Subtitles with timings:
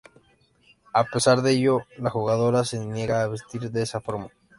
[1.01, 4.29] A pesar de ello la jugadora se niega a vestir de esa forma.